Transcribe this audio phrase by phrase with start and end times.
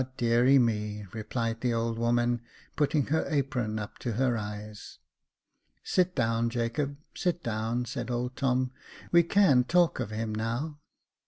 [0.17, 2.41] deary me!" replied the old woman,
[2.75, 4.97] putting her apron up to her eyes.
[5.83, 10.79] Sit down, Jacob, sit down," said old Tom;*' we can talk of him now."